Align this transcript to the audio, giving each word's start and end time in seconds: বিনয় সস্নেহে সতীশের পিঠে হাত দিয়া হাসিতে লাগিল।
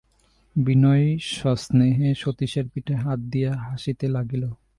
বিনয় 0.55 1.05
সস্নেহে 1.31 2.09
সতীশের 2.13 2.65
পিঠে 2.71 2.95
হাত 2.95 3.19
দিয়া 3.31 3.51
হাসিতে 3.65 4.05
লাগিল। 4.07 4.43